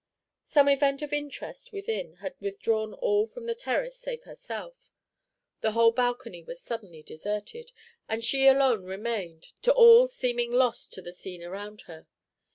Some 0.47 0.67
event 0.67 1.03
of 1.03 1.13
interest 1.13 1.71
within 1.71 2.15
had 2.15 2.33
withdrawn 2.39 2.95
all 2.95 3.27
from 3.27 3.45
the 3.45 3.53
terrace 3.53 3.97
save 3.99 4.23
herself; 4.23 4.89
the 5.59 5.73
whole 5.73 5.91
balcony 5.91 6.41
was 6.41 6.59
suddenly 6.59 7.03
deserted, 7.03 7.71
and 8.09 8.23
she 8.23 8.47
alone 8.47 8.83
remained, 8.83 9.43
to 9.61 9.71
all 9.71 10.07
seeming 10.07 10.51
lost 10.51 10.91
to 10.93 11.03
the 11.03 11.13
scene 11.13 11.43
around 11.43 11.81
her. 11.81 12.07